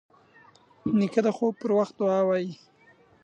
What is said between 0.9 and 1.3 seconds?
نیکه د